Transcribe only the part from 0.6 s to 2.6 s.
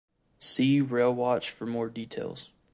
Railwatch for more details.